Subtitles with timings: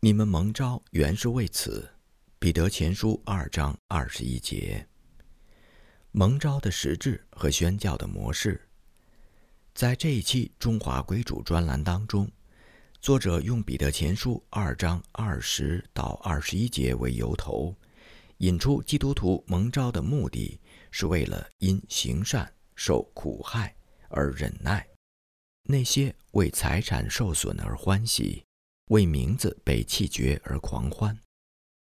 [0.00, 1.90] 你们蒙召原是为此。
[2.38, 4.86] 彼得前书二章二十一节。
[6.12, 8.68] 蒙召的实质和宣教的模式，
[9.74, 12.30] 在这一期中华归主专栏当中，
[13.00, 17.74] 作者用彼得前书二章二十到二十一节为由头，
[18.36, 20.60] 引出基督徒蒙召的目的
[20.92, 23.74] 是为了因行善受苦害
[24.10, 24.86] 而忍耐，
[25.64, 28.44] 那些为财产受损而欢喜。
[28.88, 31.18] 为名字被弃绝而狂欢，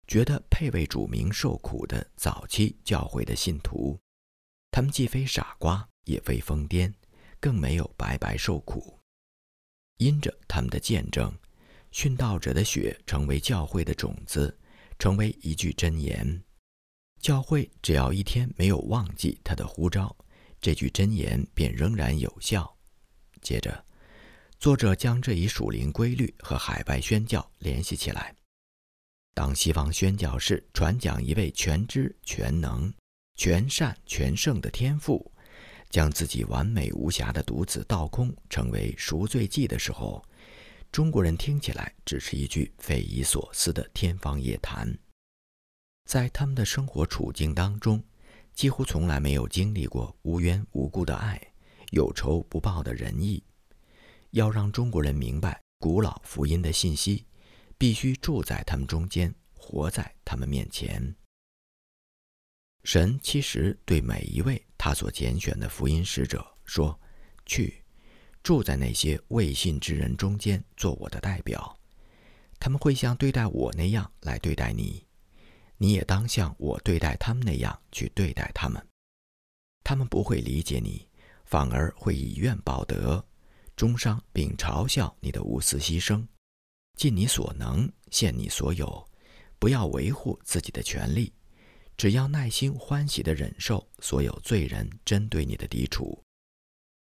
[0.08, 4.00] 觉得配为主名受苦的早期教会的信徒，
[4.72, 6.94] 他们既非傻瓜，也非疯癫，
[7.42, 9.00] 更没有白白受苦。
[9.98, 11.34] 因着他们的见证，
[11.92, 14.58] 殉道者的血成为教会的种子，
[14.98, 16.42] 成为一句真言。
[17.20, 20.16] 教会只要一天没有忘记他的呼召，
[20.62, 22.78] 这句真言便仍然有效。
[23.42, 23.86] 接着。
[24.64, 28.34] 作者将这一属灵规律和海外宣教联系起来。
[29.34, 32.90] 当西方宣教士传讲一位全知全能、
[33.36, 35.30] 全善全圣的天赋，
[35.90, 40.24] 将自己完美无瑕的独子倒空，成为赎罪祭的时候，
[40.94, 44.98] 中国人听起来只是一句匪夷所思的天方夜谭。
[46.06, 48.02] 在他们的生活处境当中，
[48.54, 51.38] 几乎从来没有经历过无缘无故的爱、
[51.92, 53.44] 有仇不报的仁义。
[54.34, 57.24] 要让中国人明白古老福音的信息，
[57.78, 61.16] 必须住在他们中间，活在他们面前。
[62.84, 67.00] 神其实对每一位他所拣选的福音使者说
[67.46, 67.84] ：“去，
[68.42, 71.80] 住在那些未信之人中间，做我的代表。
[72.60, 75.06] 他们会像对待我那样来对待你，
[75.78, 78.84] 你也当像我对待他们那样去对待他们。
[79.84, 81.08] 他们不会理解你，
[81.46, 83.24] 反而会以怨报德。”
[83.76, 86.26] 中伤并嘲笑你的无私牺牲，
[86.98, 89.08] 尽你所能献你所有，
[89.60, 91.34] 不要维护自己的权利，
[91.98, 96.22] 只要耐心欢喜地忍受所有罪人针对你的抵触。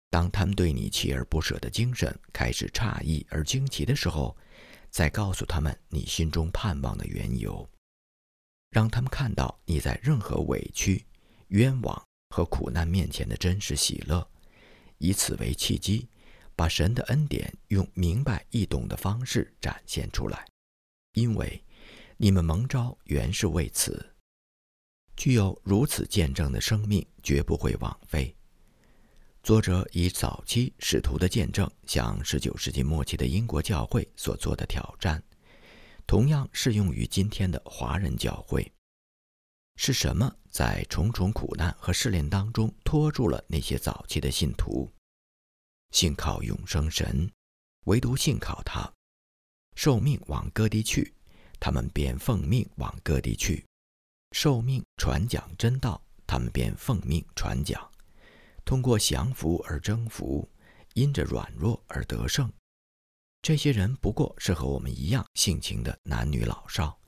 [0.09, 4.37] 当他们对你锲而不舍的精神开始诧异而惊奇的时候，
[4.89, 7.67] 再告诉他们你心中盼望的缘由，
[8.69, 11.03] 让他们看到你在任何委屈、
[11.47, 14.25] 冤枉和苦难面前的真实喜乐，
[14.99, 16.07] 以此为契机。
[16.55, 20.45] 把神的恩典用明白易懂的方式展现出来，
[21.13, 21.63] 因为
[22.17, 24.13] 你们蒙召原是为此。
[25.15, 28.35] 具有如此见证的生命绝不会枉费。
[29.43, 35.21] 作者以早期使徒的见证向19世纪末期的英国教会所做的挑战，
[36.07, 38.71] 同样适用于今天的华人教会。
[39.75, 44.92] 是什么在重重苦难和试炼当中拖住了那些早期的信徒？
[45.93, 47.31] 信靠永生神，
[47.85, 48.91] 唯独信靠他，
[49.75, 51.13] 受命往各地去，
[51.59, 53.63] 他们便奉命往各地去；
[54.31, 57.79] 受命传讲真道，他们便奉命传讲。
[58.65, 60.49] 通过降服而征服，
[60.95, 62.51] 因着软弱而得胜。
[63.43, 66.99] 这些人不过是和我们一样性情的男女老少，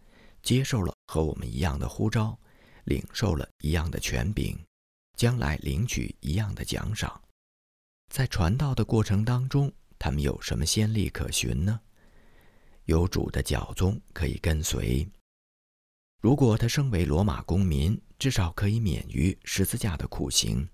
[0.44, 2.38] 接受了和我们一样的呼召，
[2.84, 4.56] 领受了一样的权柄，
[5.16, 7.20] 将来领取一样的奖赏。
[8.16, 11.78] 在传道的过程当中，他们有什么先例可循呢？
[12.86, 15.06] 有主的教宗可以跟随。
[16.22, 20.66] 如果他身为罗马公民，至少可以免于十字架的酷刑。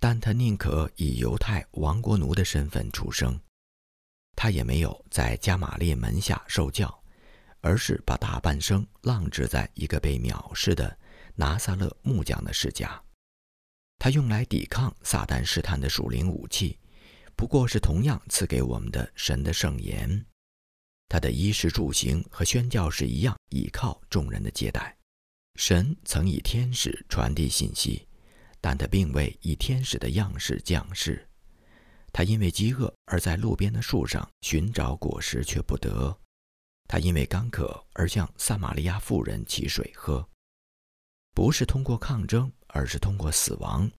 [0.00, 3.40] 但他宁可以犹太王国奴的身份出生。
[4.34, 6.92] 他也没有在加玛列门下受教，
[7.60, 10.98] 而是把大半生浪掷在一个被藐视的
[11.36, 13.00] 拿撒勒木匠的世家。
[14.02, 16.76] 他用来抵抗撒旦试探的属灵武器，
[17.36, 20.26] 不过是同样赐给我们的神的圣言。
[21.08, 24.98] 他的衣食住行和宣教士一样，倚靠众人的接待。
[25.54, 28.08] 神曾以天使传递信息，
[28.60, 31.24] 但他并未以天使的样式降世。
[32.12, 36.18] 他因为饥饿而在路边的树上寻找果实，却不得。
[36.88, 40.28] 他因为干渴而向撒玛利亚妇人取水喝，
[41.32, 42.52] 不是通过抗争。
[42.72, 43.90] 而是通过死亡，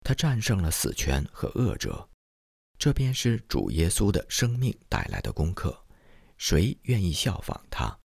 [0.00, 2.06] 他战胜了死权和恶者，
[2.78, 5.78] 这便是主耶稣的生命带来的功课。
[6.36, 7.96] 谁愿意效仿他？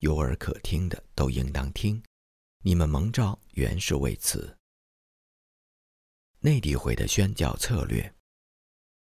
[0.00, 2.02] 有耳可听的都应当听。
[2.64, 4.56] 你们蒙召原是为此。
[6.40, 8.12] 内地会的宣教策略，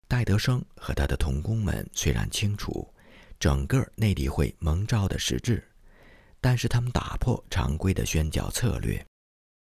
[0.07, 2.93] 戴德生和他的同工们虽然清楚
[3.39, 5.67] 整个内地会蒙召的实质，
[6.39, 9.03] 但是他们打破常规的宣教策略。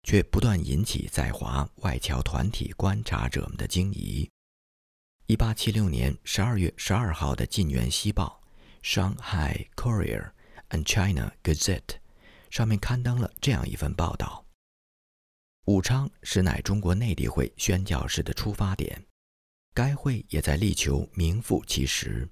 [0.03, 4.29] 却不断引起在华外侨团体观察者们的惊疑。
[5.27, 8.41] 一八七六年十二月十二号的《晋元西报》
[8.85, 10.33] Shanghai Courier
[10.71, 11.97] and China Gazette
[12.51, 14.45] 上面刊登了这样一份报道：
[15.67, 19.07] 武昌实乃中国内地会宣教士的出发点，
[19.73, 22.29] 该会也在力求名副其实。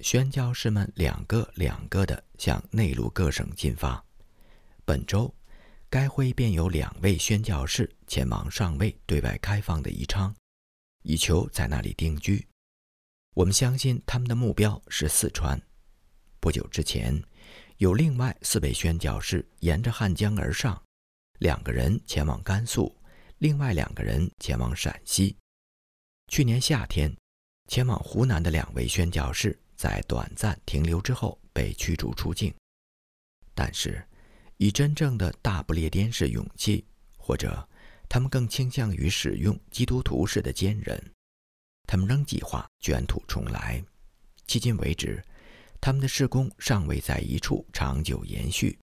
[0.00, 4.04] 宣教士们两个两个的向内陆各省进发。
[4.84, 5.32] 本周，
[5.92, 10.34] 该会便有两位宣教士前往尚未对外开放的宜昌，
[11.02, 12.48] 以求在那里定居。
[13.34, 15.60] 我们相信他们的目标是四川。
[16.40, 17.22] 不久之前，
[17.76, 20.82] 有另外四位宣教士沿着汉江而上，
[21.40, 22.96] 两个人前往甘肃，
[23.36, 25.36] 另外两个人前往陕西。
[26.28, 27.14] 去年夏天，
[27.68, 29.58] 前往湖南的两位宣教士。
[29.76, 32.54] 在短暂停留之后被驱逐出境，
[33.52, 34.02] 但是
[34.56, 36.84] 以真正的大不列颠式勇气，
[37.16, 37.68] 或者
[38.08, 41.12] 他们更倾向于使用基督徒式的坚韧，
[41.86, 43.82] 他们仍计划卷土重来。
[44.46, 45.24] 迄今为止，
[45.80, 48.78] 他们的施工尚未在一处长久延续，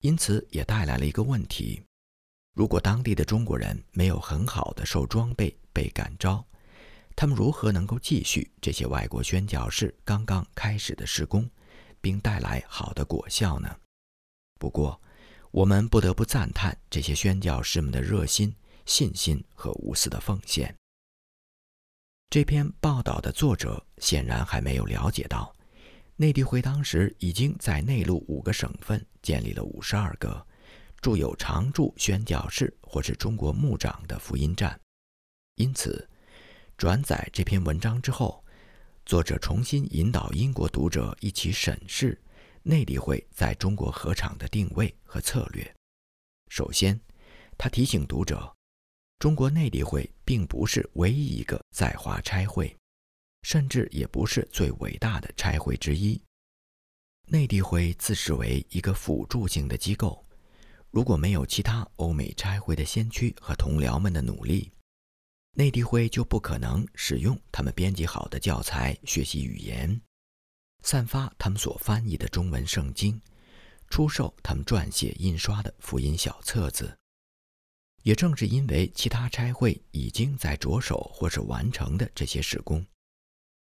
[0.00, 1.82] 因此也带来了一个问题：
[2.54, 6.44] 如果当地的中国人没有很好的受装备被感召。
[7.18, 11.48] 他们如何能够继续这些外国宣教士刚刚开始的施工，
[11.98, 13.74] 并带来好的果效呢？
[14.58, 15.00] 不过，
[15.50, 18.54] 我们不得不赞叹这些宣教士们的热心、
[18.84, 20.74] 信心和无私的奉献。
[22.30, 25.54] 这篇报道的作者显然还没有了解到，
[26.16, 30.44] 内地会当时已经在内陆五个省份建立了五十二个
[31.00, 34.78] 驻有常驻宣教士或是中国牧长的福音站，
[35.56, 36.08] 因此。
[36.76, 38.44] 转载这篇文章之后，
[39.06, 42.20] 作者重新引导英国读者一起审视
[42.68, 45.72] 内地会在中国合场的定位和策略。
[46.48, 47.00] 首先，
[47.56, 48.52] 他提醒读者，
[49.20, 52.76] 中国内地会并不是唯一一个在华差会，
[53.42, 56.20] 甚至也不是最伟大的差会之一。
[57.28, 60.26] 内地会自视为一个辅助性的机构，
[60.90, 64.72] 如果没有其他欧美差会的先驱和同僚们的努力。
[65.52, 70.00] 内地会就不可能使用他们编辑好的教材学习语言，
[70.82, 73.20] 散发他们所翻译的中文圣经，
[73.88, 76.96] 出售他们撰写印刷的福音小册子。
[78.02, 82.86] 也正是因为其他差会已经在着手或是完成的这些施工，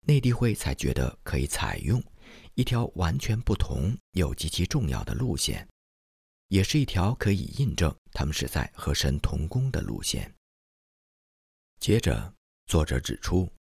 [0.07, 2.01] 内地会才觉得可以采用
[2.53, 5.67] 一条完全不同又极其重要的路线，
[6.47, 10.33] 也是一条可以印证他们是在和神同工的路线。
[11.81, 12.33] 接着，
[12.65, 13.51] 作者指出，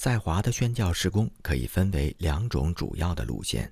[0.00, 3.70] 在华的宣教施工可以分为两种主要的路线：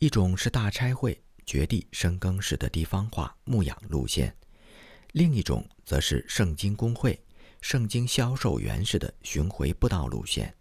[0.00, 4.28] 一种是大差会绝地深耕式的地方化牧养路线；
[5.12, 7.16] 另一种则是圣经公会、
[7.60, 10.52] 圣经销售员式的巡回布道路线。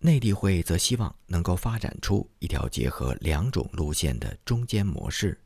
[0.00, 5.40] 内地会则希望能够发展出一条结合两种路线的中间模式，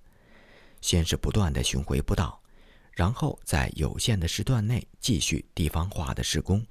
[0.81, 2.41] 先是不断的巡回布道。
[2.93, 6.67] 然后在有限的时段内继续地方化的施工，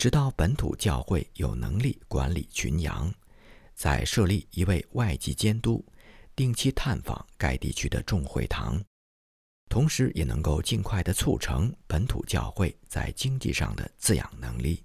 [0.00, 3.12] 直到本土教会有能力管理群羊，
[3.74, 5.84] 再设立一位外籍监督，
[6.34, 8.82] 定期探访该地区的众会堂，
[9.68, 14.82] 同时也能够尽快的促成本土教会在经济上的滋养能力。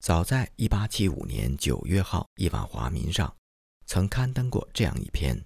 [0.00, 3.36] 早在1875年9月号《亿万华民》上，
[3.84, 5.38] 曾刊登过这样一篇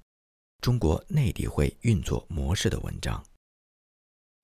[0.60, 3.20] 中国内地会运作模式的文章。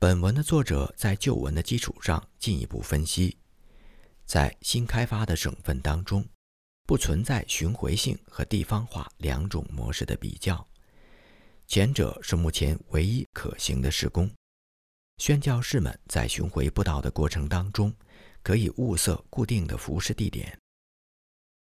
[0.01, 3.39] 本文的作者在旧文的基础上进一步分析，
[4.29, 6.23] 在新开发的省份当中，
[6.85, 10.69] 不存在巡回性和地方化两种模式的比较，
[11.67, 14.31] 前者是目前唯一可行的施工。
[15.17, 17.91] 宣教士们在巡回布道的过程当中，
[18.43, 20.57] 可以物色固定的服饰地点。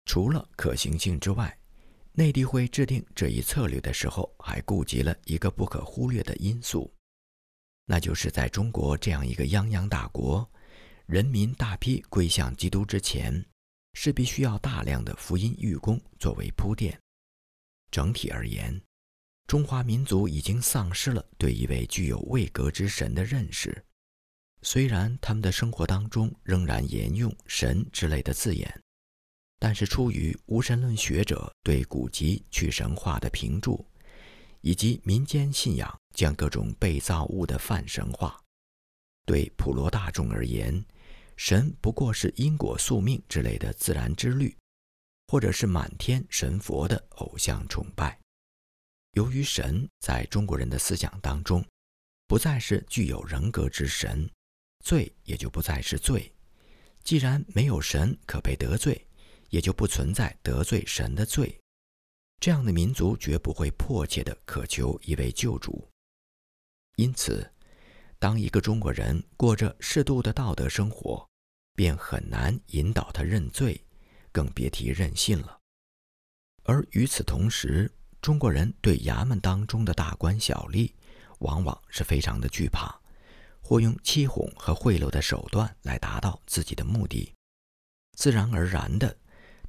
[0.05, 1.59] 除了可行性之外，
[2.13, 6.89] 内地会制定这一策略的时候，还顾及了一个不可忽略的因素。
[7.85, 10.49] 那就是在中国这样一个泱泱大国，
[11.07, 13.45] 人民大批归向基督之前，
[13.93, 16.99] 势必需要大量的福音预工作为铺垫。
[17.91, 18.81] 整体而言，
[19.47, 23.85] 中华民族已经丧失了对一位具有位格之神的认识。
[24.63, 28.83] 虽然他们的生活当中仍然沿用“神”之类的字眼，
[29.59, 33.87] 但是出于无神论学者对古籍去神化的评注。
[34.67, 38.43] 以及民间信仰将各种被造物的泛神化，
[39.27, 40.83] 对普罗大众而言，
[41.37, 44.57] 神不过是因果宿命之类的自然之律，
[45.29, 48.19] 或者是满天神佛的偶像崇拜。
[49.13, 51.65] 由于神在中国人的思想当中，
[52.27, 54.29] 不再是具有人格之神，
[54.85, 56.33] 罪也就不再是罪。
[57.03, 59.07] 既然没有神可被得罪，
[59.51, 61.61] 也就不存在得罪神的罪。
[62.41, 65.89] 这样的民族绝不会迫切地渴求一位救主。
[66.97, 67.49] 因此，
[68.19, 71.29] 当一个中国人过着适度的道德生活，
[71.75, 73.81] 便很难引导他认罪，
[74.33, 75.59] 更别提认信了。
[76.63, 77.93] 而与此同时，
[78.23, 80.91] 中国人对衙门当中的大官小吏，
[81.41, 82.99] 往往是非常的惧怕，
[83.61, 87.35] 或用欺哄和贿赂的手段来达到自己的目的。
[88.17, 89.15] 自然而然的，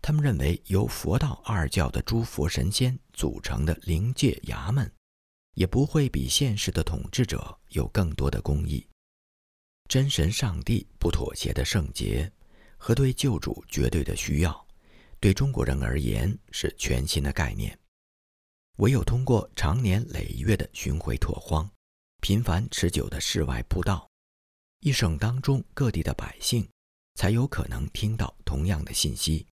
[0.01, 4.89] 他们认为由佛道二教的诸佛神仙组成的灵界衙门，
[5.55, 8.87] 也不会比现实的统治者有更多的公义。
[9.89, 12.31] 真神上帝不妥协的圣洁，
[12.77, 14.67] 和对救主绝对的需要，
[15.19, 17.77] 对中国人而言是全新的概念。
[18.77, 21.69] 唯有通过长年累月的巡回拓荒，
[22.21, 24.09] 频繁持久的世外布道，
[24.81, 26.67] 一省当中各地的百姓。
[27.17, 29.47] 才有可能听到同样的信息，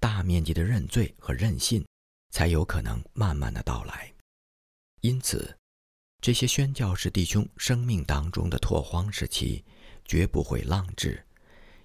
[0.00, 1.86] 大面积的认罪和认信，
[2.32, 4.09] 才有可能慢慢的到来。
[5.02, 5.56] 因此，
[6.20, 9.64] 这些宣教士弟兄生命当中的拓荒时期，
[10.04, 11.24] 绝不会浪掷，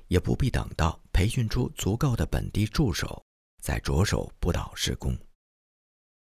[0.09, 3.23] 也不必等到培训出足够的本地助手，
[3.61, 5.17] 再着手布道施工。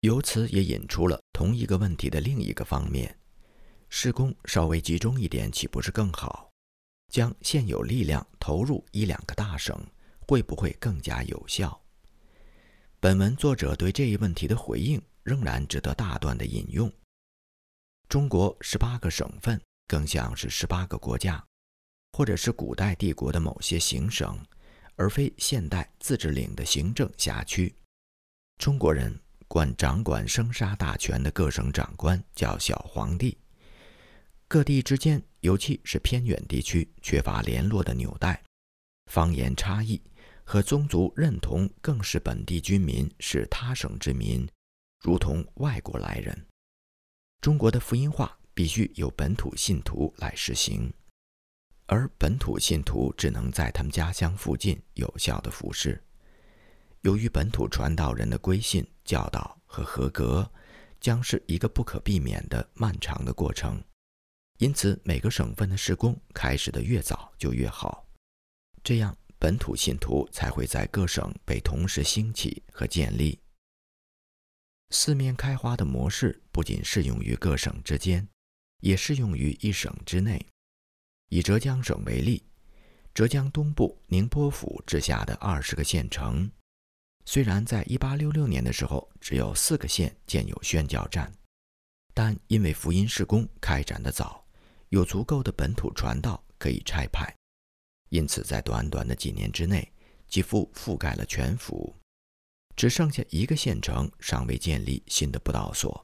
[0.02, 3.18] 由此也引出了同一个问题的另一个方面：
[3.88, 6.52] 施工稍微集中一点，岂不是更好？
[7.08, 9.82] 将现有力量投入一两个大省，
[10.28, 11.82] 会不会更加有效？
[13.00, 16.92] 本文作者对这一问题的回应仍然值得大段的引用。
[18.10, 21.44] 中国十八个省份更像是十八个国家，
[22.12, 24.38] 或者是古代帝国的某些行省，
[24.96, 27.74] 而非现代自治领的行政辖区。
[28.58, 33.38] 中国人管掌管生杀大权的各省长官叫小皇帝。
[34.48, 38.44] 各地之间，尤其是偏远地区，缺乏联络的纽带，
[39.06, 40.02] 方言差异
[40.44, 44.46] 和宗族认同更是本地居民是他省之民，
[45.02, 46.48] 如同外国来人。
[47.42, 50.94] 中国的福音化必须由本土信徒来实行，
[51.88, 56.02] 而本土信徒只能在他们家乡附近有效的服侍。
[57.02, 60.48] 由于本土传道人的归信、教导和合格，
[61.00, 63.84] 将是一个不可避免的漫长的过程。
[64.60, 68.06] 因此，每个省份的施工开始的越早就越好，
[68.84, 73.41] 这样本土信徒才会在各省被同时兴起和建立。
[74.92, 78.28] 四面开花的模式不仅适用于各省之间，
[78.82, 80.46] 也适用于一省之内。
[81.30, 82.44] 以浙江省为例，
[83.14, 86.52] 浙江东部宁波府治下的二十个县城，
[87.26, 91.32] 虽然在1866年的时候只有四个县建有宣教站，
[92.14, 94.46] 但因为福音施工开展的早。
[94.90, 97.34] 有足够的本土传道可以差派，
[98.10, 99.90] 因此在短短的几年之内，
[100.28, 101.96] 几乎覆盖了全府，
[102.82, 106.04] 只剩下一个县城尚未建立新的布道所，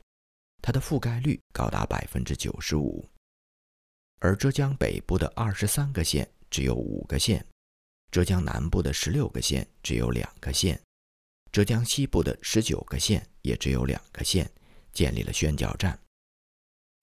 [0.61, 3.03] 它的覆盖率高达百分之九十五。
[4.19, 7.43] 而浙江北部的二十三个县只有五个县，
[8.11, 10.79] 浙江南部的十六个县只有两个县，
[11.51, 14.47] 浙江西部的十九个县也只有两个县
[14.93, 15.99] 建立了宣教站。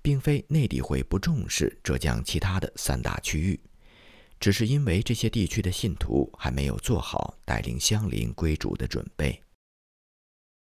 [0.04, 3.58] 并非内地会不重视浙江其他的三大区域，
[4.38, 9.42] 只是因为这些地区的信徒还没有做好带领乡邻归主的准备。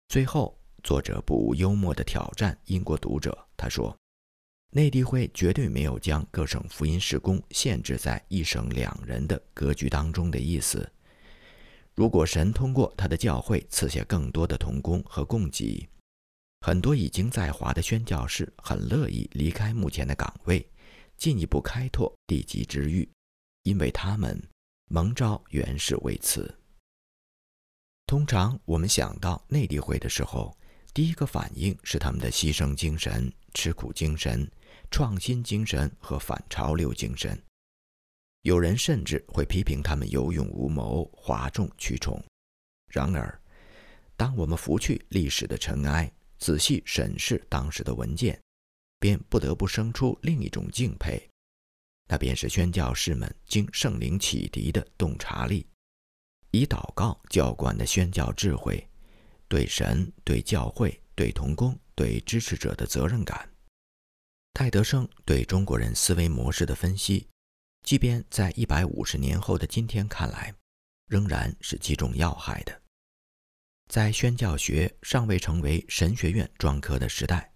[0.10, 3.94] 最后，作者不无幽默地挑战英国读者，他说
[4.72, 10.90] ：“内地会绝对没有将各省福音事工限制在一省两人的格局当中的意思。
[11.94, 15.88] 如果神通过他的教会赐下更多的童工和供给。”
[16.66, 20.68] 很多已经在华的宣教士很乐意离开目前的岗位，
[21.18, 23.08] 进一步开拓地级之域，
[23.64, 24.42] 因为他们
[24.90, 26.58] 蒙召原是为此。
[28.08, 30.58] 通常我们想到内地会的时候，
[30.94, 34.50] 第一个反应是他们的牺牲精神、吃苦精神、
[34.90, 37.38] 创新精神和反潮流精神。
[38.44, 42.24] 有人甚至会批评他们有勇无谋、哗众取宠。
[42.90, 43.42] 然而，
[44.16, 46.10] 当我们拂去历史的尘埃，
[46.40, 48.40] 仔细审视当时的文件，
[49.02, 51.30] 便不得不生出另一种敬佩，
[52.08, 55.68] 那便是宣教士们经圣灵启迪的洞察力，
[56.52, 58.88] 以祷告教官的宣教智慧，
[59.48, 63.50] 对神、对教会、对同工、对支持者的责任感。
[64.54, 67.28] 戴德生对中国人思维模式的分析，
[67.84, 70.54] 即便在一百五十年后的今天看来，
[71.08, 72.82] 仍然是击中要害的。
[73.90, 77.52] 在宣教学尚未成为神学院专科的时代，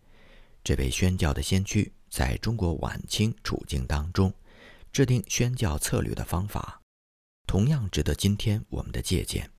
[0.63, 4.33] 这位宣教的先驱在中国晚清处境当中
[4.91, 6.80] 制定宣教策略的方法，
[7.51, 9.51] 同样值得今天我们的借鉴。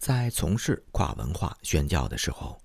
[0.00, 2.56] 在从事跨文化宣教的时候，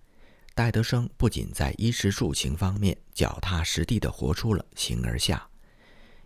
[0.54, 5.50] 戴德生不仅在衣食住行方面脚踏实地地活出了形而下，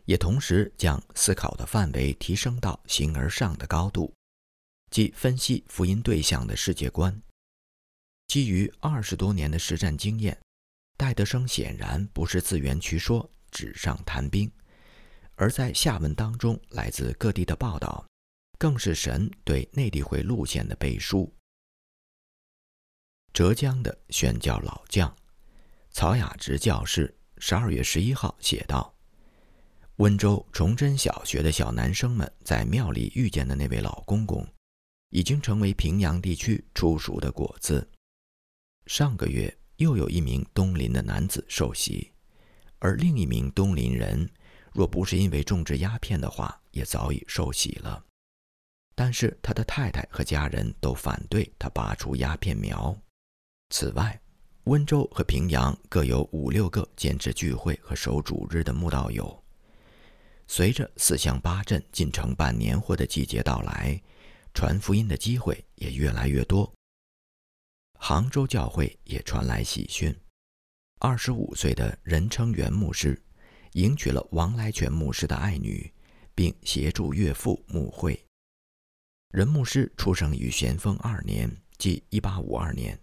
[0.03, 4.13] 也同时将思考的范围提升到形而上的高度，
[4.91, 7.17] 即分析福音对象的世界观。
[8.27, 10.37] 基于二十多年的实战经验，
[10.97, 14.51] 戴德生显然不是自圆其说、纸上谈兵，
[15.37, 18.05] 而在下文当中来自各地的报道。
[18.59, 21.31] 更是神对内地会路线的背书。
[23.31, 25.15] 浙江的宣教老将
[25.91, 28.91] 曹雅直教士十二月十一号写道
[29.97, 34.43] ：“温州崇真小学的小男生们在庙里遇见的那位老公公，
[35.11, 37.87] 已经成为平阳地区出熟的果子。
[38.87, 42.11] 上个月又有一名东林的男子受洗，
[42.79, 44.27] 而另一名东林人，
[44.77, 48.05] 若不是因为种植鸦片的话，也早已受洗了。”
[48.93, 52.95] 但是他的太太和家人都反对他拔出鸦片苗。
[53.71, 54.21] 此外，
[54.65, 59.43] 温州和平阳各有五六个坚持聚会和守主日的慕道友。
[60.47, 63.99] 随着四乡八镇进城办年货的季节到来，
[64.53, 66.71] 传福音的机会也越来越多。
[67.99, 70.15] 杭州教会也传来喜讯：
[70.99, 73.19] 二十五岁的任称元牧师
[73.77, 75.93] 迎娶了王来全牧师的爱女，
[76.33, 78.19] 并协助岳父牧会。
[79.29, 82.99] 任牧师出生于咸丰二年，即一八五二年，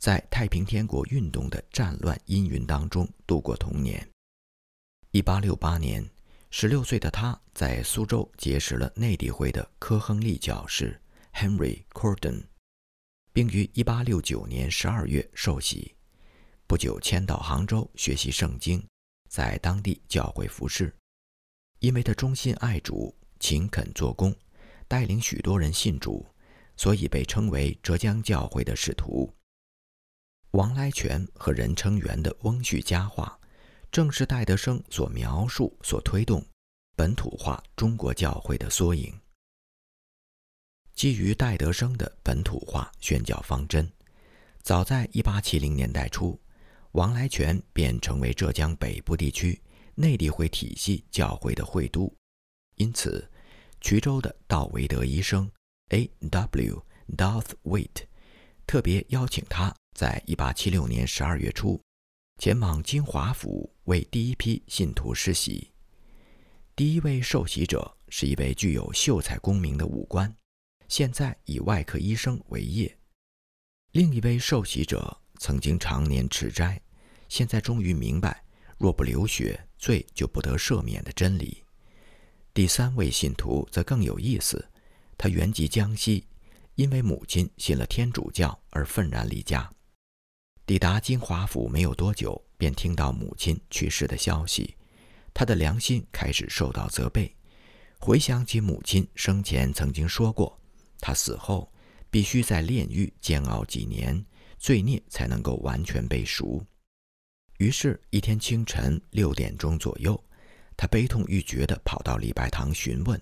[0.00, 4.08] 在太平天国运动的战乱阴云当中度过童年。
[5.10, 6.08] 一八六八年，
[6.50, 10.98] 十六岁的他在苏州结识了内地会的科亨利教士
[11.34, 12.44] Henry Corden，
[13.34, 15.94] 并于一八六九年十二月受洗，
[16.66, 18.82] 不久迁到杭州学习圣经，
[19.30, 20.94] 在当地教会服侍。
[21.78, 24.34] 因为他忠心爱主，勤恳做工。
[24.86, 26.26] 带领许多人信主，
[26.76, 29.32] 所以被称为浙江教会的使徒。
[30.50, 33.38] 王来全和任称元的翁婿佳话，
[33.92, 36.44] 正是戴德生所描述、所推动
[36.96, 39.16] 本土化中国教会的缩影。
[40.92, 43.88] 基于戴德生的本土化宣教方针，
[44.62, 46.36] 早在1870年代初，
[46.92, 49.60] 王来全便成为浙江北部地区
[49.94, 52.12] 内地会体系教会的会都，
[52.76, 53.30] 因此。
[53.82, 55.50] 衢州的道维德医生
[55.88, 56.84] A.W.
[57.16, 57.88] Dothwait
[58.66, 61.80] 特别邀请他在1876年12月初
[62.36, 65.70] 前往金华府为第一批信徒施洗。
[66.76, 70.30] 第一位受洗者是一位具有秀才功名的武官，
[70.86, 72.94] 现在以外科医生为业。
[73.92, 76.80] 另一位受洗者曾经常年持斋，
[77.28, 78.44] 现在终于明白
[78.76, 81.64] 若不流血，罪就不得赦免的真理。
[82.52, 84.68] 第三位信徒则更有意思，
[85.16, 86.26] 他原籍江西，
[86.74, 89.68] 因为母亲信了天主教而愤然离家。
[90.66, 94.76] 抵达金华府没有多久，便听到母亲去世的消息，
[95.32, 97.34] 他的良心开始受到责备。
[97.98, 100.60] 回想起母亲生前曾经说过，
[101.00, 101.72] 他死后
[102.10, 104.22] 必须在炼狱煎熬几年，
[104.60, 106.64] 罪孽才能够完全被赎。
[107.58, 110.22] 于是，一天清晨六点钟左右。
[110.76, 113.20] 他悲痛欲绝地跑到礼拜堂询问，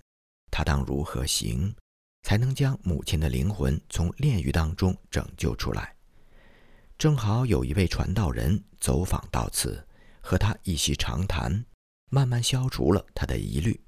[0.49, 1.75] 他当如何行，
[2.23, 5.97] 才能将母亲的灵魂从炼狱当中拯救出来？
[6.97, 9.85] 正好有一位传道人走访到此，
[10.21, 11.65] 和他一席长谈，
[12.11, 13.81] 慢慢消除了他的疑虑。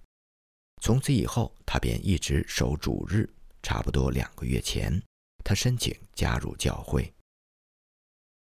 [0.82, 3.28] 从此以后，他便一直守主日。
[3.62, 5.00] 差不多两个月前，
[5.44, 7.12] 他申请加入教会。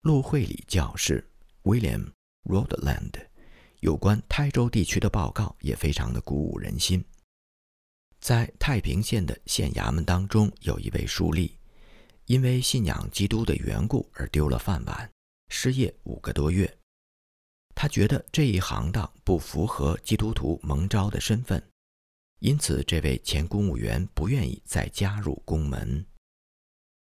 [0.02, 1.30] 陆会里教士
[1.64, 2.12] William
[2.44, 3.28] Rodland。
[3.82, 7.04] 有关台州地区的报告也非常的鼓舞人心。
[8.22, 11.52] 在太平县的县衙门当中，有一位书吏，
[12.26, 15.10] 因为信仰基督的缘故而丢了饭碗，
[15.50, 16.78] 失业五个多月。
[17.76, 21.62] 他觉得这一行当不符合基督徒蒙召的身份，
[22.40, 26.06] 因此这位前公务员不愿意再加入公门。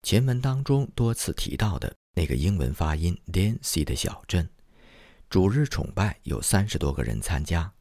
[0.03, 4.49] 前文当中多次提到的那个英文发音 DANC 的小镇。
[5.29, 7.73] 主日崇拜有三十多个人参加，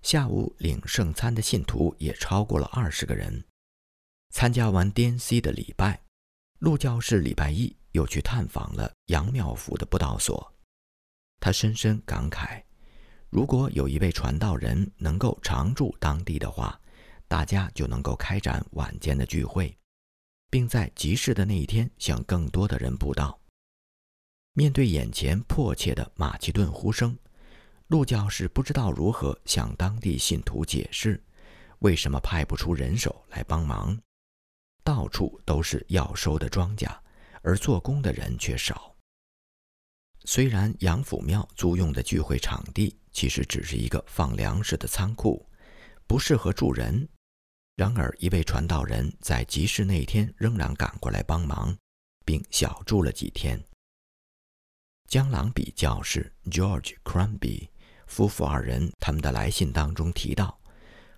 [0.00, 3.44] 下午领圣餐的信徒也超过了二十个人。
[4.30, 6.02] 参加完 d a n c 的礼拜，
[6.60, 10.52] 陆教士礼拜一又去探访了杨妙福的布道所。
[11.40, 12.62] 他深深感慨：
[13.28, 16.80] 如果有一位传道人能够常驻当地的话，
[17.28, 19.76] 大家就能够开展晚间的聚会，
[20.50, 23.38] 并在集市的那一天向更多的人布道。
[24.56, 27.18] 面对眼前迫切的马其顿呼声，
[27.88, 31.20] 陆教士不知道如何向当地信徒解释，
[31.80, 33.98] 为什么派不出人手来帮忙。
[34.84, 36.88] 到处都是要收的庄稼，
[37.42, 38.94] 而做工的人却少。
[40.24, 45.44] 虽然杨府庙租用的聚会场地其实只是一个放粮食的仓库，
[46.06, 47.08] 不适合住人，
[47.74, 51.76] 然而一位传道人在集市那天仍然赶过来帮忙，
[52.24, 53.60] 并小住了几天。
[55.08, 57.68] 江朗比教士 George Crumby
[58.06, 60.58] 夫妇二人他们的来信当中提到，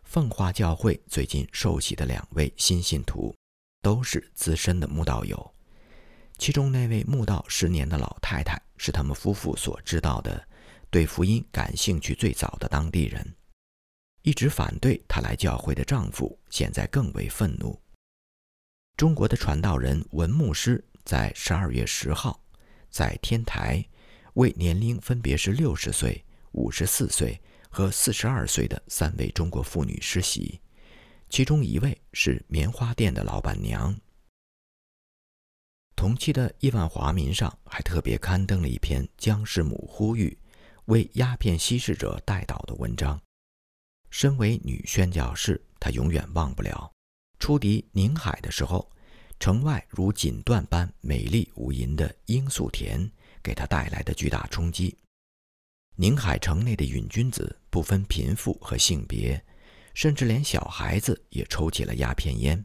[0.05, 3.35] 奉化教会最近受洗的两位新信徒
[3.81, 5.55] 都是资深的慕道友。
[6.38, 10.46] 其中那位慕道十年的老太太是他们夫妇所知道的
[10.90, 13.35] 对福音感兴趣最早的当地人，
[14.22, 17.81] 一直反对她来教会的丈夫现在更为愤怒。
[18.96, 22.40] 中国的传道人文牧师在十二月十号
[22.96, 23.85] 在天台
[24.37, 30.59] 为年龄分别是六十岁、五十四岁和四十二岁的三位中国妇女施洗，
[31.28, 33.94] 其中一位是棉花店的老板娘。
[35.94, 40.35] 同期的《亿万华民》上还特别刊登了一篇江师母呼吁
[40.87, 43.20] 为鸦片吸食者代祷的文章。
[44.09, 46.90] 身为女宣教士，她永远忘不了
[47.38, 48.90] 出敌宁海的时候，
[49.38, 53.11] 城外如锦缎般美丽无垠的罂粟田
[53.42, 54.96] 给他带来的巨大冲击。
[55.96, 59.42] 宁海城内的瘾君子不分贫富和性别，
[59.94, 62.64] 甚至连小孩子也抽起了鸦片烟，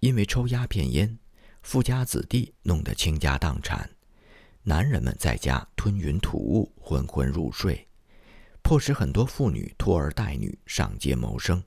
[0.00, 1.18] 因为抽鸦片烟。
[1.62, 3.88] 富家子弟弄得倾家荡产，
[4.62, 7.86] 男人们在家吞云吐雾、昏昏入睡，
[8.62, 11.62] 迫使很多妇女拖儿带女上街谋生。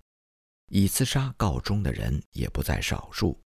[0.71, 3.39] 以自杀告终的人也不在少数。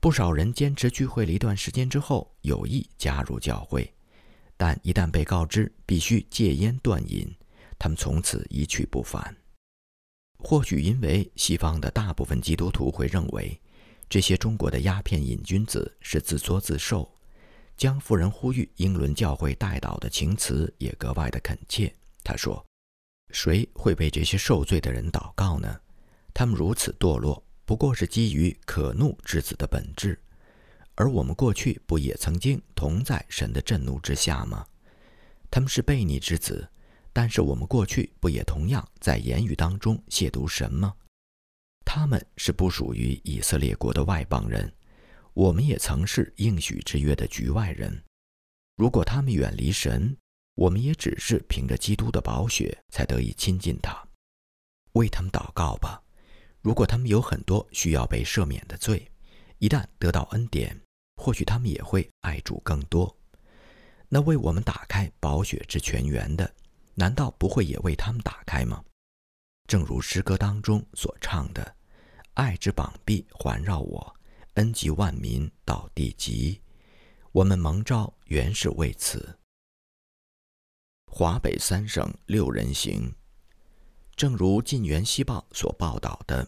[0.00, 3.92] 不少人坚持聚会了一段时间之后，有意加入教会，
[4.56, 7.28] 但一旦被告知必须戒烟断饮，
[7.78, 9.36] 他们从此一去不返。
[10.38, 13.60] 或许因为西方的大部分基督徒会认为。
[14.10, 17.14] 这些中国的鸦片瘾君子是自作自受。
[17.76, 21.94] 江夫人呼吁英伦教会代祷的情辞也格外的恳切。
[22.24, 22.64] 她说
[23.30, 25.78] ：“谁会为这些受罪的人祷告呢？
[26.32, 30.18] 他们如此堕落，不过是基于可怒之子的本质。
[30.94, 34.66] 而我们过去不也曾经同在神的震怒之下吗？
[35.50, 36.66] 他们是悖逆之子，
[37.12, 40.94] 但是我们过去不也同样在言语当中亵渎神吗？”
[41.84, 44.72] 他们是不属于以色列国的外邦人，
[45.34, 48.02] 我们也曾是应许之约的局外人。
[48.78, 50.16] 如果他们远离神，
[50.54, 54.08] 我们也只是凭着基督的宝血才得以亲近他。
[54.92, 56.02] 为他们祷告吧。
[56.60, 59.10] 如果他们有很多需要被赦免的罪，
[59.58, 60.78] 一旦得到恩典，
[61.16, 63.16] 或许他们也会爱主更多。
[64.08, 66.54] 那为我们打开宝血之泉源的，
[66.94, 68.84] 难道不会也为他们打开吗？
[69.66, 71.76] 正如诗歌当中所唱的。
[72.34, 74.16] 爱之膀臂环绕我，
[74.54, 76.60] 恩及万民到地极。
[77.32, 79.38] 我们蒙召原是为此。
[81.06, 83.12] 华北三省六人行，
[84.18, 86.44] 正如《晋源西报》所报道的，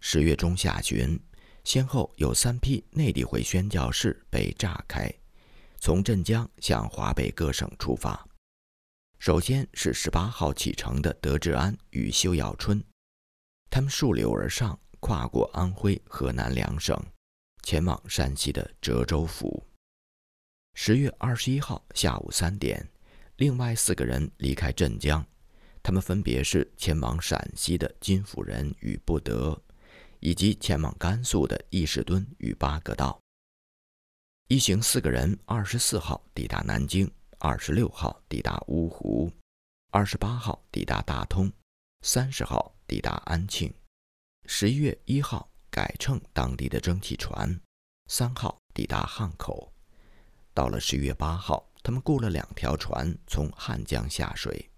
[0.00, 1.16] 十月中下旬，
[1.62, 5.08] 先后有三批内地会宣教士被炸开，
[5.78, 8.26] 从镇江向华北各省出发。
[9.20, 12.82] 首先是十八号启程的德志安与修耀春，
[13.70, 14.76] 他们溯流而上。
[14.98, 16.96] 跨过安徽、河南两省，
[17.64, 19.64] 前往山西的浙州府。
[20.74, 22.88] 十月二十一号下午三点，
[23.36, 25.24] 另外四个人离开镇江，
[25.82, 29.60] 他们分别是前往陕西的金辅仁与不德，
[30.20, 33.18] 以及前往甘肃的易士敦与八个道。
[34.48, 39.32] 一行四个人，二十四号抵达南京，二十六号抵达芜湖，
[39.90, 41.50] 二十八号抵达大通，
[42.02, 43.72] 三十号抵达安庆。
[44.46, 47.58] 十一月一号改乘当地的蒸汽船，
[48.08, 49.72] 三号抵达汉口。
[50.54, 54.68] 到了十一月八号，他们雇了两条船从汉江下水。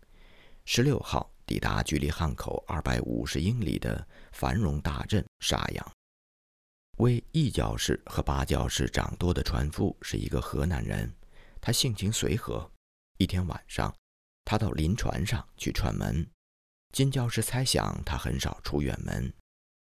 [0.66, 5.92] 十六号抵达距离汉口二百五十英里的繁荣大镇沙洋。
[6.98, 11.12] 为一教士和八教士掌舵的船夫是一个河南人，
[11.60, 12.70] 他性情随和。
[13.18, 13.94] 一天晚上，
[14.44, 16.26] 他到临船上去串门。
[16.92, 19.32] 金教士猜想他很少出远门。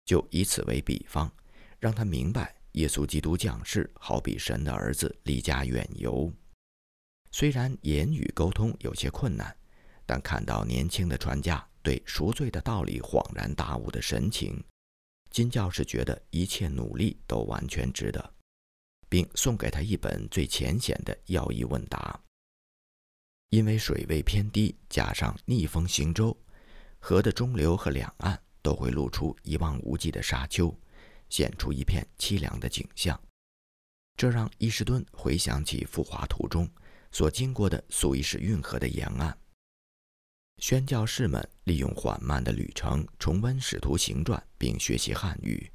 [0.05, 1.31] 就以此为比方，
[1.79, 6.33] 让他明白耶稣基督降世好比神的儿子离家远游。
[7.31, 9.55] 虽然言语沟通有些困难，
[10.11, 14.61] 但看到年轻的船家对赎罪的道理恍然大悟的神情，
[15.29, 18.33] 金教士觉得一切努力都完全值得，
[19.07, 22.21] 并送给他一本最浅显的要义问答。
[23.51, 26.35] 因为水位偏低，加上逆风行舟，
[26.99, 28.37] 河的中流和两岸。
[28.61, 30.77] 都会露出一望无际的沙丘，
[31.29, 33.17] 显出一片凄凉的景象。
[34.17, 36.69] 这让伊士敦回想起赴华途中
[37.13, 39.35] 所经过的苏伊士运河的沿岸。
[40.61, 45.69] 宣教士们利用缓慢的旅程重温《使徒行传》，并学习汉语。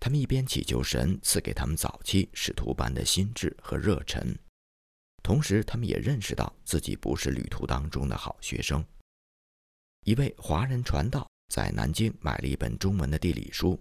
[0.00, 4.36] 他们一边祈求神赐给他们早期使徒般的心智和热忱，
[5.22, 8.84] 同时他们也认识到自己不是旅途当中的好学生。
[10.04, 13.80] 一位华人传道在南京买了一本中文的地理书，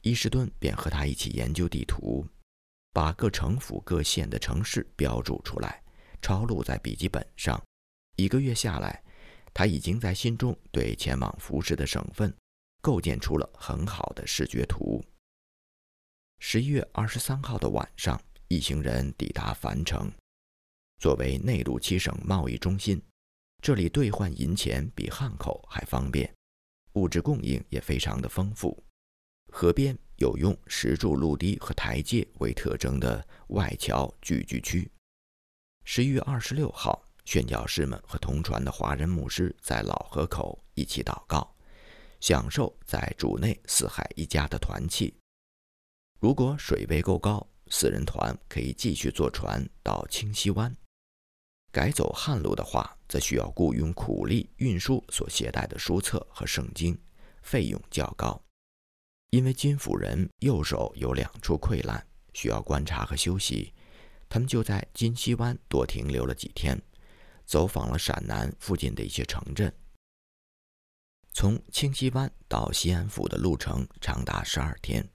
[0.00, 2.26] 伊士顿便和他一起研究地图，
[2.90, 5.82] 把各城府各县的城市标注出来，
[6.22, 7.62] 抄录在笔记本上。
[8.16, 9.02] 一个月下来。
[9.58, 12.30] 他已经在心中对前往服侍的省份
[12.82, 15.02] 构建出了很好的视觉图。
[16.40, 20.12] 十一月二十三号的晚上，一行人抵达樊城。
[20.98, 23.00] 作为内陆七省贸易中心，
[23.62, 26.30] 这里兑换银钱比汉口还方便，
[26.92, 28.84] 物质供应也非常的丰富。
[29.50, 34.90] 河边有用石柱路堤和台阶为特征的外侨聚居区。
[35.82, 37.05] 十一月二十六号。
[37.26, 41.54] 宣教士们和同船的华人牧师在老河口一起祷告，
[42.20, 45.12] 享受在主内四海一家的团契。
[46.20, 50.74] 如果水位够高，四人团可以继续坐船到清溪湾。
[51.72, 56.96] 改走旱路的话，则需要雇佣苦力运输所携带的书册和圣经，
[57.42, 58.40] 费用较高。
[59.30, 63.74] 因为金府人右手有两处溃烂，需要观察和休息，
[64.28, 66.80] 他们就在金溪湾多停留了几天。
[67.46, 69.72] 走访了陕南附近的一些城镇。
[71.32, 75.06] 从清溪湾到西安府的路程长达十二天，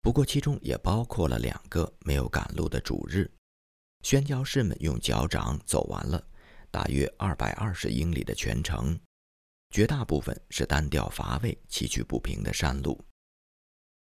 [0.00, 3.30] 不过其中也包括了两个没有赶路的主日。
[4.02, 6.22] 宣教士们用脚掌走完了
[6.70, 8.98] 大约二百二十英里的全程，
[9.70, 13.04] 绝大部分是单调乏味、崎岖不平的山路。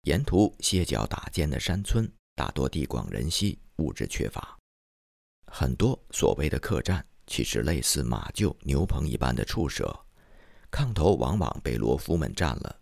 [0.04, 4.58] 沿途歇脚打尖的山村大多地广人稀，物质缺乏，
[5.46, 7.06] 很多所谓的客栈。
[7.32, 9.98] 其实类似马厩、牛棚一般的畜舍，
[10.70, 12.82] 炕头往往被罗夫们占了。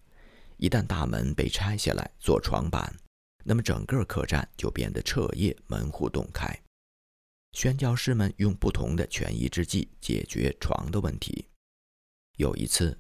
[0.58, 2.92] 一旦大门被拆下来做床板，
[3.44, 6.52] 那么整个客栈就变得彻夜门户洞开。
[7.52, 11.46] 宣教士们用不同的权宜之计解决床的问题。
[12.38, 13.00] 有一次，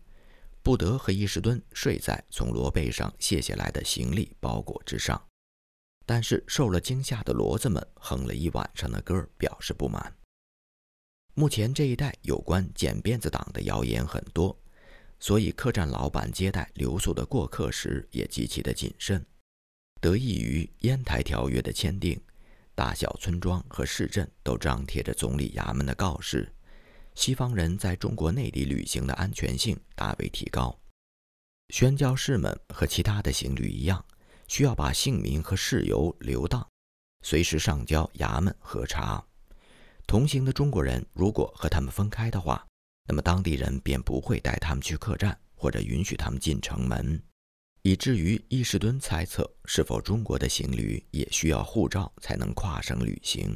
[0.61, 5.19] 布德和伊士敦睡在从罗背上卸下来的行李包裹之上，
[6.05, 10.15] 但是受了惊吓的骡子们哼了一晚上的歌，表示不满。
[11.39, 14.53] 目前这一带有关剪辫子党的谣言很多，
[15.21, 19.25] 所以客栈老板接待留宿的过客时也极其的谨慎。
[20.01, 22.19] 得益于烟台条约的签订，
[22.75, 26.53] 大小村庄和市镇都张贴着总理衙门的告示，
[27.15, 30.77] 西方人在中国内地旅行的安全性大为提高。
[31.69, 34.03] 宣教士们和其他的行旅一样，
[34.49, 36.67] 需要把姓名和事由留档，
[37.21, 39.25] 随时上交衙门核查。
[40.09, 42.65] 同行的中国人如果和他们分开的话，
[43.07, 47.21] 那么当地人便不会带他们去客栈，或者允许他们进城门，
[47.83, 53.55] 以至于伊士敦猜测是否中国的行旅也需要护照才能跨省旅行。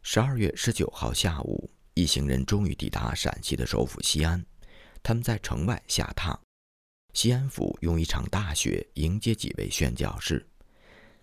[0.00, 4.42] 十二月十九号下午，一行人终于抵达陕西的首府西安，
[5.02, 6.34] 他们在城外下榻。
[7.12, 10.48] 西安府用一场大雪迎接几位宣教士，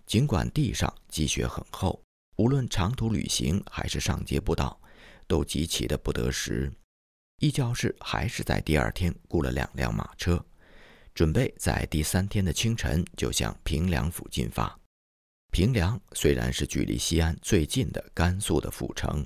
[0.06, 2.00] 尽管地上积雪很厚。
[2.36, 4.80] 无论长途旅行还是上街布道，
[5.26, 6.72] 都极其的不得时。
[7.40, 10.44] 一教士还是在第二天雇了两辆马车，
[11.14, 14.78] 准备在第三天的清晨就向平凉府进发。
[15.52, 19.24] 平凉虽然是距离西安最近的甘肃的府城，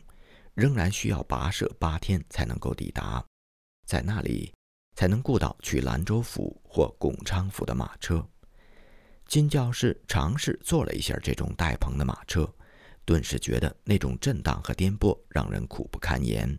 [0.55, 3.25] 仍然需要跋涉八天才能够抵达，
[3.87, 4.53] 在那里
[4.97, 8.27] 才能雇到去兰州府或巩昌府的马车。
[9.27, 12.51] 金教士尝试坐了一下这种带棚的马车。
[13.09, 16.59] 顿时觉得那种震荡和颠簸让人苦不堪言。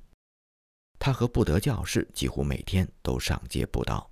[0.98, 4.10] 他和布德教士几乎每天都上街布道，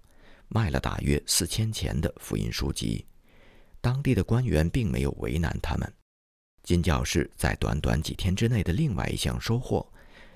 [0.48, 3.04] 卖了大约四千钱的福音书籍。
[3.82, 5.92] 当地的官员并没有为难他们。
[6.62, 9.92] 金教士在短短几天之内的另外一项收获，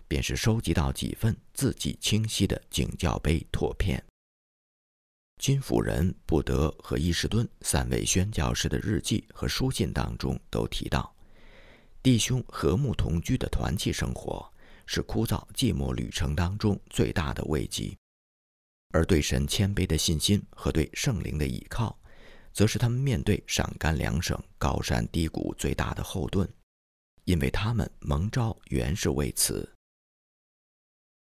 [0.08, 4.04] 便是收集到几份字迹清晰的景教碑拓片。
[5.38, 11.11] 金辅仁、布德和伊士顿三位宣教士的日记和书信当中都提到。
[12.04, 14.52] 弟兄和睦同居的团契生活，
[14.88, 17.96] 是枯燥寂寞旅程当中最大的慰藉；
[18.90, 21.96] 而对神谦卑的信心和对圣灵的倚靠，
[22.54, 26.52] 则是他们面对陕甘两省高山低谷最大的后盾，
[27.26, 29.72] 因为他们蒙召原是为此。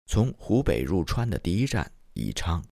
[0.07, 2.65] 从湖北入川的第一站宜昌。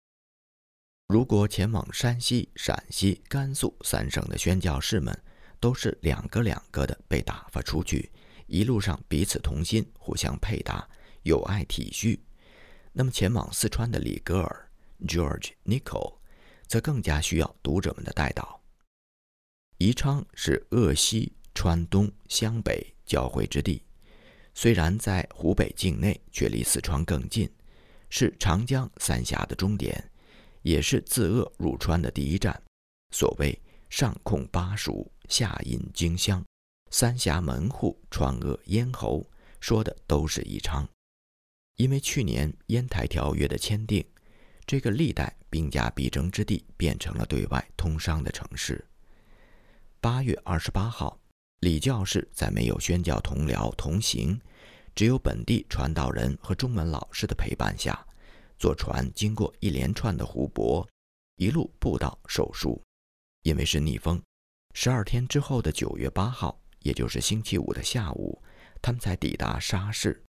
[1.08, 5.22] 如果前往山西、陕西、甘肃三省的宣教士们
[5.60, 8.12] 都是两个两个的被打发出去，
[8.48, 10.88] 一路上彼此同心，互相配搭，
[11.24, 12.20] 友爱体恤，
[12.94, 14.70] 那么前往四川的里格尔
[15.08, 16.16] （George Nicol）
[16.68, 18.62] 则更加需要读者们的带导。
[19.78, 23.84] 宜昌是鄂西、川东、湘北交汇之地，
[24.54, 27.50] 虽然在湖北境内，却离四川更近，
[28.10, 30.04] 是长江三峡的终点。
[30.62, 32.62] 也是自鄂入川的第一站。
[33.16, 33.58] 所谓
[33.90, 36.44] 上控巴蜀，下引荆襄，
[36.92, 39.26] 三峡门户，川鄂咽喉，
[39.60, 40.88] 说的都是宜昌。
[41.76, 44.06] 因为去年烟台条约的签订，
[44.66, 48.86] 这个历代兵家必争之地变成了对外通商的城市。
[50.00, 51.20] 八月二十八号，
[51.62, 54.40] 李教士在没有宣教同僚同行，
[54.94, 58.06] 只有本地传道人和中文老师的陪伴下。
[58.58, 60.88] 坐船经过一连串的湖泊，
[61.38, 62.82] 一路步道、手书。
[63.50, 64.22] 因为是逆风，
[64.76, 68.40] 十二天之后的九月八号，也就是星期五的下午，
[68.80, 70.24] 他们才抵达沙市。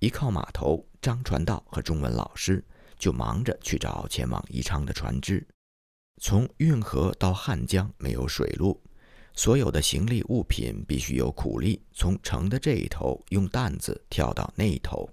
[0.00, 2.60] 一靠码头，张传道和中文老师
[2.98, 5.46] 就忙着去找前往宜昌的船只。
[6.20, 8.82] 从运河到汉江没有水路，
[9.34, 15.08] 所有的行李物品必须由苦力从城的这一头用担子挑到那一头。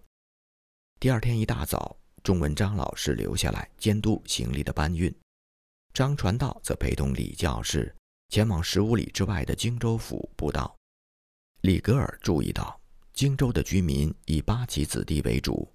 [1.00, 1.96] 第二天一大早。
[2.24, 5.12] 中文张老师留下来监督行李的搬运，
[5.94, 7.94] 张传道则陪同李教士
[8.30, 10.74] 前往十五里之外的荆州府布道。
[11.62, 12.80] 李格尔注意到，
[13.14, 15.68] 荆州的居民以八旗子弟为主，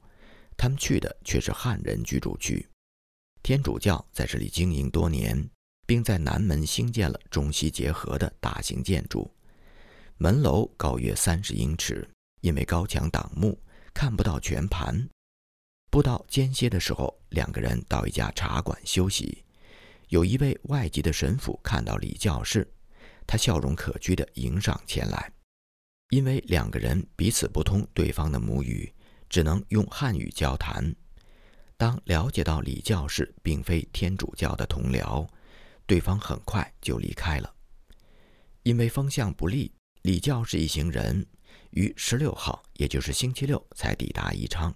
[0.56, 2.66] 他们去的却是汉人居住区。
[3.42, 5.48] 天主教在这里经营多年，
[5.86, 9.30] 并在南门兴建了中西结合的大型建筑，
[10.16, 12.08] 门楼高约三十英尺，
[12.40, 13.56] 因为高墙挡目，
[13.92, 15.08] 看不到全盘。
[15.90, 19.44] 布道间歇的时候，两个人到一家茶馆休息。
[20.08, 22.66] 有一位外籍的神父看到李教士，
[23.26, 25.32] 他笑容可掬地迎上前来。
[26.10, 28.92] 因为两个人彼此不通对方的母语，
[29.28, 30.94] 只能用汉语交谈。
[31.76, 35.28] 当了解到李教士并非天主教的同僚，
[35.84, 37.52] 对方很快就离开了。
[38.62, 41.26] 因为风向不利，李教士一行人
[41.70, 44.72] 于十六号，也就是星期六才抵达宜昌。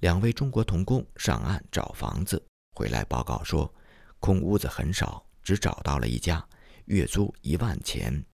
[0.00, 2.42] 两位中国童工上岸找房子，
[2.80, 3.70] 回来报告说，
[4.20, 6.42] 空屋子很少，只找到了一家，
[6.86, 8.24] 月租一万钱。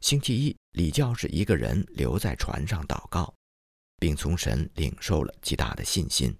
[0.00, 3.34] 星期一，李教士一个人留在船上祷告，
[3.98, 6.32] 并从神领受了极大的信心。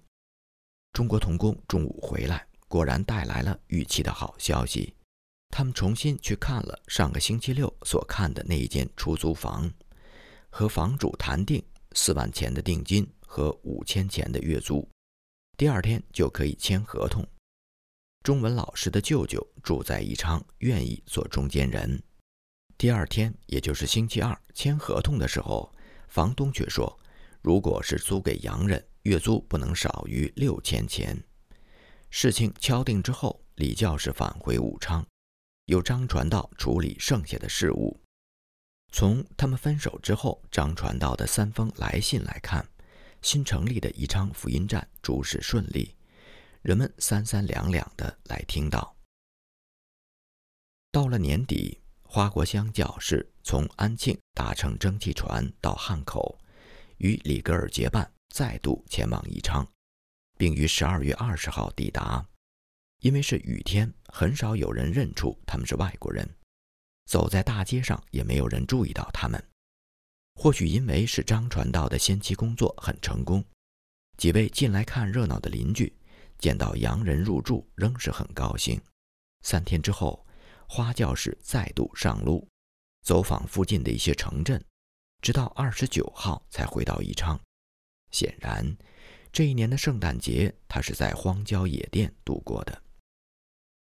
[0.93, 4.95] 中国童工中午回来，果然带来了预期的好消息。
[5.49, 9.69] 他们重新去看了上个星期六所看的那一间出租房，
[10.49, 13.05] 和房主谈定四万钱的定金。
[13.27, 14.87] 和五千钱的月租，
[15.57, 17.25] 第二天就可以签合同。
[18.23, 22.01] 中文老师的舅舅住在宜昌，愿意做中间人。
[22.77, 25.73] 第二天，也就是星期二签合同的时候，
[26.09, 26.99] 房东却说，
[27.41, 31.17] 如果是租给洋人，月租不能少于六千钱。
[32.09, 35.05] 事情敲定之后，李教士返回武昌，
[35.67, 37.97] 由张传道处理剩下的事务。
[38.91, 42.67] 从他们分手之后，张传道的三封来信来看。
[43.25, 45.95] 新成立的宜昌福音站诸事顺利，
[46.61, 48.95] 人们三三两两的来听到。
[50.91, 56.37] 到了年底，花果乡教士从安庆搭乘蒸汽船到汉口，
[56.99, 59.67] 与里格尔结伴，再度前往宜昌，
[60.37, 62.23] 并于十二月二十号抵达。
[62.99, 66.29] 因为是雨天，很少有人认出他们是外国人，
[67.07, 69.43] 走在大街上也没有人注意到他们。
[70.35, 73.43] 或许因为是张传道的先期工作很成功，
[74.17, 75.91] 几位进来看热闹的邻居
[76.37, 78.79] 见到洋人入住，仍是很高兴。
[79.41, 80.25] 三天之后，
[80.67, 82.47] 花教士再度上路，
[83.01, 84.63] 走访附近的一些城镇，
[85.21, 87.39] 直到二十九号才回到宜昌。
[88.11, 88.75] 显然，
[89.31, 92.81] 这一年的圣诞节他是在荒郊野店度过的。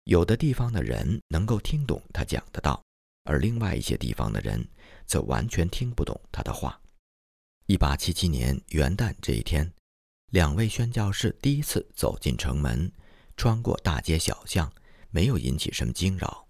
[0.03, 2.81] 有的地方的人能够听懂他讲的道。
[3.29, 4.65] 而另外一些地方的人
[5.07, 6.79] 则完全听不懂他的话。
[7.65, 9.73] 一八七七年元旦这一天，
[10.31, 12.91] 两位宣教士第一次走进城门，
[13.35, 14.71] 穿过大街小巷，
[15.09, 16.47] 没有引起什么惊扰。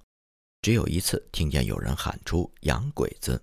[0.61, 3.41] 只有一次听见有人喊出“洋鬼子”。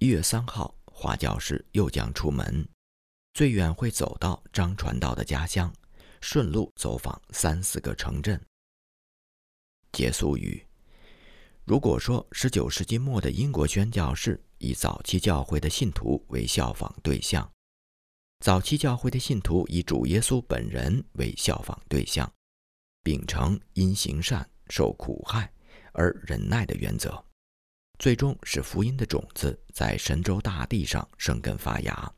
[0.00, 2.68] 一月三号，华教士又将出门，
[3.34, 5.72] 最远会走到张传道的家乡，
[6.20, 8.40] 顺路走访三四个城镇。
[9.92, 10.65] 结束语。
[11.66, 17.50] 如果说19世纪末的英国宣教士以早期教会的信徒为效仿对象，
[18.38, 22.32] 早期教会的信徒以主耶稣本人为效仿对象，
[23.02, 25.52] 秉承因行善受苦害
[25.92, 27.20] 而忍耐的原则，
[27.98, 32.14] 最终使福音的种子在神州大地上生根发芽。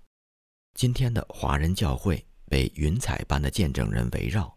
[0.75, 4.55] 今天的华人教会被云彩般的见证人围绕，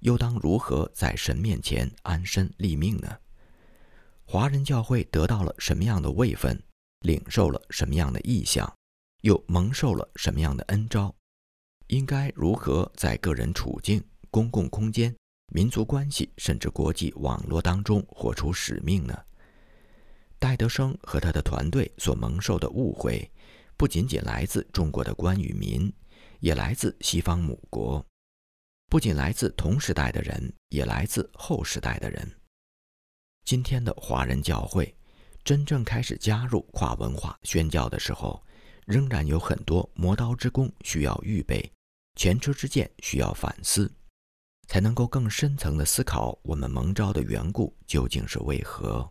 [0.00, 3.18] 又当如何在神面前安身立命呢？
[4.28, 6.60] 华人教会得到了什么样的位分，
[7.02, 8.70] 领受了什么样的意象？
[9.22, 11.14] 又蒙受了什么样的恩招？
[11.86, 15.14] 应该如何在个人处境、公共空间、
[15.52, 19.16] 民族关系，甚至国际网络当中活出使命呢？
[20.40, 23.30] 戴德生和他的团队所蒙受的误会，
[23.76, 25.90] 不仅仅来自中国的官与民，
[26.40, 28.04] 也来自西方母国；
[28.90, 32.28] 不仅来自同时代的人，也来自后时代的人。
[33.46, 34.92] 今天的华人教会
[35.44, 38.42] 真正开始加入跨文化宣教的时候。
[38.84, 41.72] 仍然有很多磨刀之功需要预备，
[42.14, 43.92] 前车之鉴需要反思，
[44.68, 49.08] 才能够更深层的思考我们蒙召的缘故究竟是为何。